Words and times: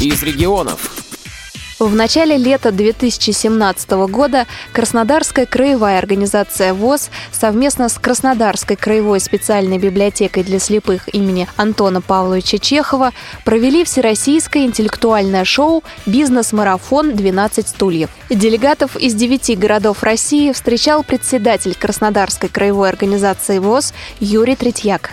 из 0.00 0.22
регионов. 0.22 1.06
В 1.78 1.94
начале 1.94 2.38
лета 2.38 2.72
2017 2.72 3.90
года 4.08 4.46
Краснодарская 4.72 5.44
краевая 5.44 5.98
организация 5.98 6.72
ВОЗ 6.72 7.10
совместно 7.32 7.90
с 7.90 7.98
Краснодарской 7.98 8.76
краевой 8.76 9.20
специальной 9.20 9.76
библиотекой 9.76 10.42
для 10.42 10.58
слепых 10.58 11.14
имени 11.14 11.46
Антона 11.56 12.00
Павловича 12.00 12.56
Чехова 12.56 13.12
провели 13.44 13.84
всероссийское 13.84 14.64
интеллектуальное 14.64 15.44
шоу 15.44 15.84
«Бизнес-марафон 16.06 17.14
12 17.14 17.68
стульев». 17.68 18.08
Делегатов 18.30 18.96
из 18.96 19.14
девяти 19.14 19.54
городов 19.54 20.02
России 20.02 20.52
встречал 20.52 21.04
председатель 21.04 21.74
Краснодарской 21.74 22.48
краевой 22.48 22.88
организации 22.88 23.58
ВОЗ 23.58 23.92
Юрий 24.18 24.56
Третьяк. 24.56 25.10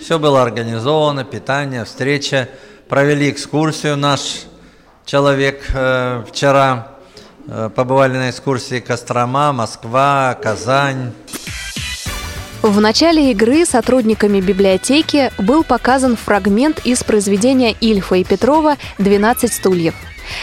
Все 0.00 0.18
было 0.18 0.42
организовано, 0.42 1.22
питание, 1.22 1.84
встреча. 1.84 2.48
Провели 2.92 3.30
экскурсию 3.30 3.96
наш 3.96 4.42
человек 5.06 5.64
э, 5.72 6.24
вчера. 6.28 6.88
Э, 7.46 7.70
побывали 7.74 8.18
на 8.18 8.28
экскурсии 8.28 8.80
Кострома, 8.80 9.50
Москва, 9.54 10.36
Казань. 10.42 11.14
В 12.60 12.82
начале 12.82 13.30
игры 13.30 13.64
сотрудниками 13.64 14.42
библиотеки 14.42 15.32
был 15.38 15.64
показан 15.64 16.18
фрагмент 16.18 16.80
из 16.84 17.02
произведения 17.02 17.74
Ильфа 17.80 18.16
и 18.16 18.24
Петрова 18.24 18.76
«12 18.98 19.48
стульев». 19.48 19.94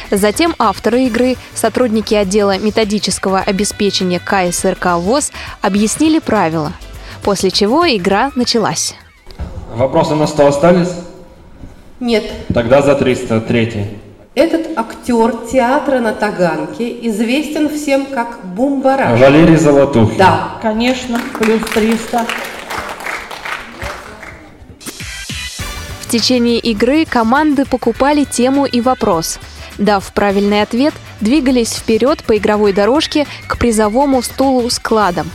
Затем 0.10 0.56
авторы 0.58 1.04
игры, 1.04 1.36
сотрудники 1.54 2.16
отдела 2.16 2.58
методического 2.58 3.42
обеспечения 3.42 4.20
КСРК 4.20 4.96
ВОЗ 4.96 5.32
объяснили 5.62 6.18
правила, 6.18 6.74
после 7.22 7.52
чего 7.52 7.86
игра 7.86 8.32
началась. 8.34 8.96
Вопросы 9.76 10.16
на 10.16 10.26
стол 10.26 10.48
остались? 10.48 10.90
Нет. 12.00 12.24
Тогда 12.54 12.82
за 12.82 12.96
303. 12.96 13.86
Этот 14.36 14.78
актер 14.78 15.34
театра 15.52 16.00
на 16.00 16.14
Таганке 16.14 17.08
известен 17.08 17.68
всем 17.68 18.06
как 18.06 18.40
Бумбараш. 18.56 19.20
Валерий 19.20 19.58
Золотухин. 19.58 20.18
Да. 20.18 20.60
Конечно, 20.62 21.20
плюс 21.38 21.62
300. 21.74 22.26
В 26.02 26.12
течение 26.12 26.58
игры 26.60 27.06
команды 27.06 27.66
покупали 27.66 28.24
тему 28.24 28.66
и 28.66 28.82
вопрос. 28.82 29.40
Дав 29.78 30.12
правильный 30.14 30.62
ответ, 30.62 30.94
двигались 31.22 31.74
вперед 31.74 32.24
по 32.24 32.38
игровой 32.38 32.74
дорожке 32.74 33.28
к 33.48 33.58
призовому 33.58 34.22
стулу 34.22 34.70
с 34.70 34.80
кладом. 34.80 35.30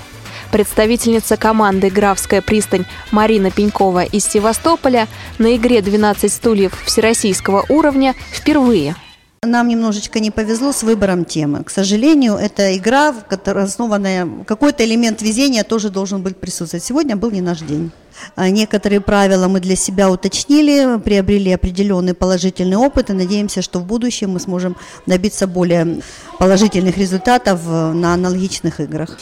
Представительница 0.55 1.36
команды 1.36 1.91
«Графская 1.91 2.41
пристань» 2.41 2.84
Марина 3.10 3.50
Пенькова 3.50 4.05
из 4.05 4.24
Севастополя 4.24 5.08
на 5.36 5.56
игре 5.56 5.80
«12 5.80 6.28
стульев» 6.28 6.80
всероссийского 6.84 7.66
уровня 7.69 8.14
впервые. 8.30 8.94
Нам 9.42 9.66
немножечко 9.66 10.20
не 10.20 10.30
повезло 10.30 10.70
с 10.70 10.84
выбором 10.84 11.24
темы. 11.24 11.64
К 11.64 11.70
сожалению, 11.70 12.34
это 12.36 12.77
игра, 12.77 13.12
которая 13.12 13.64
основанная, 13.64 14.28
какой-то 14.46 14.84
элемент 14.84 15.22
везения 15.22 15.64
тоже 15.64 15.91
должен 15.91 16.22
быть 16.22 16.36
присутствовать. 16.36 16.84
Сегодня 16.84 17.16
был 17.16 17.33
не 17.33 17.41
наш 17.41 17.58
день. 17.58 17.91
А 18.36 18.48
некоторые 18.48 19.00
правила 19.00 19.48
мы 19.48 19.58
для 19.58 19.74
себя 19.74 20.08
уточнили, 20.08 21.00
приобрели 21.00 21.50
определенный 21.50 22.14
положительный 22.14 22.77
опыт 22.77 23.11
и 23.11 23.12
надеемся, 23.12 23.61
что 23.61 23.80
в 23.80 23.86
будущем 23.86 24.30
мы 24.30 24.39
сможем 24.39 24.77
добиться 25.05 25.48
более 25.48 26.00
положительных 26.39 26.96
результатов 26.96 27.66
на 27.66 28.14
аналогичных 28.14 28.78
играх. 28.78 29.18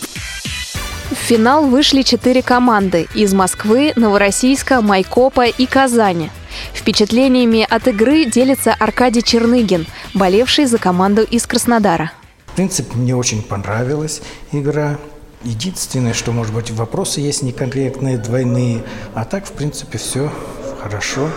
В 1.13 1.15
финал 1.15 1.67
вышли 1.67 2.01
четыре 2.01 2.43
команды 2.43 3.07
из 3.15 3.35
Москвы, 3.35 3.93
Новороссийска, 3.97 4.81
Майкопа 4.81 5.45
и 5.47 5.67
Казани. 5.67 6.31
Впечатлениями 6.73 7.67
от 7.69 7.87
игры 7.87 8.25
делится 8.25 8.73
Аркадий 8.73 9.23
Черныгин, 9.23 9.87
болевший 10.15 10.65
за 10.65 10.79
команду 10.79 11.23
из 11.23 11.47
Краснодара. 11.47 12.13
В 12.47 12.53
принципе, 12.53 12.97
мне 12.97 13.15
очень 13.15 13.43
понравилась 13.43 14.23
игра. 14.53 14.97
Единственное, 15.45 16.15
что, 16.15 16.33
может 16.33 16.55
быть, 16.55 16.71
вопросы 16.71 17.21
есть 17.21 17.43
некорректные, 17.43 18.17
двойные. 18.17 18.83
А 19.13 19.27
так, 19.27 19.47
в 19.47 19.53
принципе, 19.53 19.99
все 19.99 20.33
хорошо. 20.81 21.29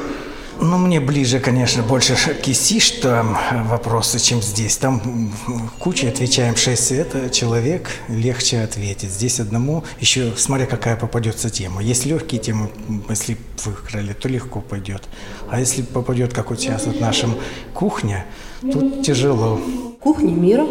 Ну, 0.60 0.78
мне 0.78 1.00
ближе, 1.00 1.40
конечно, 1.40 1.84
больше 1.84 2.16
кисиш 2.42 2.92
там 2.92 3.38
вопросы, 3.66 4.20
чем 4.20 4.42
здесь. 4.42 4.78
Там 4.78 5.32
куча, 5.80 6.08
отвечаем 6.08 6.56
6, 6.56 6.92
это 6.92 7.30
человек, 7.30 7.90
легче 8.08 8.62
ответить. 8.62 9.10
Здесь 9.10 9.40
одному, 9.40 9.84
еще 10.00 10.34
смотря 10.38 10.66
какая 10.66 10.96
попадется 10.96 11.50
тема. 11.50 11.84
Есть 11.84 12.06
легкие 12.06 12.42
темы, 12.42 12.70
если 13.10 13.38
выиграли, 13.64 14.14
то 14.14 14.30
легко 14.30 14.62
пойдет. 14.62 15.04
А 15.50 15.60
если 15.60 15.82
попадет, 15.82 16.34
как 16.34 16.50
вот 16.50 16.60
сейчас 16.60 16.86
вот 16.86 17.00
нашим 17.00 17.36
кухня, 17.74 18.26
тут 18.62 19.04
тяжело. 19.04 19.60
Кухня 20.00 20.32
мира. 20.32 20.66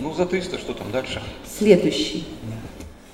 Ну, 0.00 0.14
за 0.14 0.26
300, 0.26 0.58
что 0.58 0.74
там 0.74 0.92
дальше? 0.92 1.22
Следующий. 1.58 2.26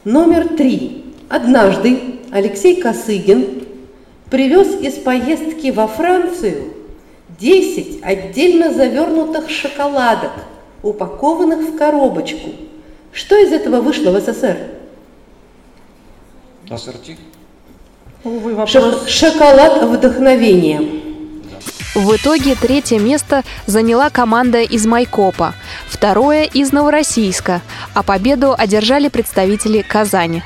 Номер 0.05 0.49
три. 0.57 1.15
Однажды 1.31 2.21
Алексей 2.31 2.81
Косыгин 2.83 3.64
привез 4.35 4.67
из 4.81 4.95
поездки 4.95 5.71
во 5.71 5.87
Францию 5.87 6.73
10 7.39 8.01
отдельно 8.03 8.75
завернутых 8.75 9.49
шоколадок, 9.49 10.33
упакованных 10.83 11.61
в 11.69 11.79
коробочку. 11.79 12.51
Что 13.13 13.37
из 13.37 13.53
этого 13.53 13.81
вышло 13.81 14.11
в 14.11 14.21
СССР? 14.21 14.57
Ассорти? 16.69 17.17
Увы, 18.25 18.57
вопрос. 18.57 18.73
Шок- 18.73 19.09
шоколад 19.09 19.85
вдохновения. 19.85 20.81
В 21.95 22.17
итоге 22.17 22.57
третье 22.57 22.99
место 22.99 23.45
заняла 23.67 24.11
команда 24.11 24.63
из 24.63 24.85
Майкопа, 24.85 25.55
второе 25.87 26.43
из 26.43 26.73
Новороссийска, 26.73 27.61
а 27.95 28.03
победу 28.03 28.53
одержали 28.59 29.07
представители 29.07 29.83
Казани. 29.83 30.43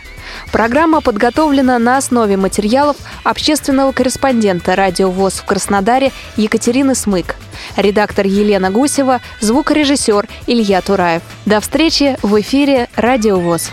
Программа 0.53 1.03
подготовлена 1.03 1.79
на 1.79 1.99
основе 1.99 2.37
материалов 2.37 2.97
общественного 3.23 3.93
корреспондента 3.93 4.77
«Радио 4.77 5.11
ВОЗ» 5.11 5.35
в 5.35 5.45
Краснодаре 5.45 6.11
Екатерины 6.37 6.95
Смык, 6.95 7.37
редактор 7.77 8.27
Елена 8.27 8.71
Гусева, 8.71 9.21
звукорежиссер 9.41 10.27
Илья 10.47 10.81
Тураев. 10.81 11.23
До 11.45 11.61
встречи 11.61 12.17
в 12.23 12.41
эфире 12.41 12.89
«Радио 12.97 13.39
ВОЗ». 13.39 13.71